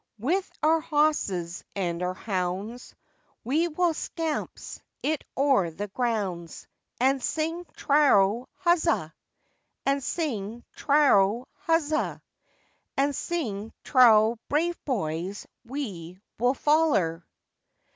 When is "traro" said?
7.77-8.47, 10.75-11.45, 13.83-14.39